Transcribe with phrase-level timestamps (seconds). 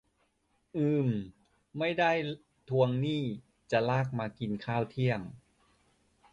[0.73, 1.09] ฮือ
[1.77, 2.11] ไม่ได้
[2.69, 3.23] ทวงหนี้
[3.71, 5.19] จะลากมากินข้าวเที่ยง